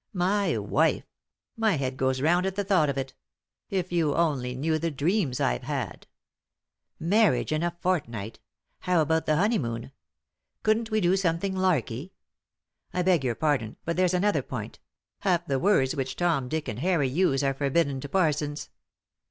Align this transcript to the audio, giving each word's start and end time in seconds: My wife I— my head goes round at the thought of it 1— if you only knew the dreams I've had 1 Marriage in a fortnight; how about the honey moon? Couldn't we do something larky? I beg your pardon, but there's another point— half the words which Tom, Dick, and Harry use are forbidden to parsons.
My 0.13 0.57
wife 0.57 1.03
I— 1.03 1.57
my 1.57 1.75
head 1.75 1.95
goes 1.95 2.21
round 2.21 2.47
at 2.47 2.55
the 2.55 2.63
thought 2.63 2.89
of 2.89 2.97
it 2.97 3.13
1— 3.69 3.79
if 3.81 3.91
you 3.91 4.15
only 4.15 4.55
knew 4.55 4.79
the 4.79 4.89
dreams 4.89 5.39
I've 5.39 5.61
had 5.61 6.07
1 6.97 7.07
Marriage 7.07 7.51
in 7.51 7.61
a 7.61 7.77
fortnight; 7.81 8.39
how 8.79 9.03
about 9.03 9.27
the 9.27 9.35
honey 9.35 9.59
moon? 9.59 9.91
Couldn't 10.63 10.89
we 10.89 11.01
do 11.01 11.15
something 11.15 11.55
larky? 11.55 12.13
I 12.91 13.03
beg 13.03 13.23
your 13.23 13.35
pardon, 13.35 13.75
but 13.85 13.95
there's 13.95 14.15
another 14.15 14.41
point— 14.41 14.79
half 15.19 15.45
the 15.45 15.59
words 15.59 15.95
which 15.95 16.15
Tom, 16.15 16.49
Dick, 16.49 16.67
and 16.67 16.79
Harry 16.79 17.07
use 17.07 17.43
are 17.43 17.53
forbidden 17.53 17.99
to 17.99 18.09
parsons. 18.09 18.71